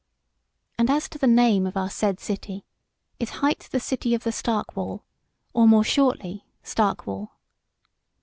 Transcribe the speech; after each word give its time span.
And 0.79 0.89
as 0.89 1.07
to 1.09 1.19
the 1.19 1.27
name 1.27 1.67
of 1.67 1.77
our 1.77 1.91
said 1.91 2.19
city, 2.19 2.65
it 3.19 3.29
hight 3.29 3.67
the 3.71 3.79
City 3.79 4.15
of 4.15 4.23
the 4.23 4.31
Stark 4.31 4.75
wall, 4.75 5.03
or 5.53 5.67
more 5.67 5.83
shortly, 5.83 6.43
Stark 6.63 7.05
wall. 7.05 7.33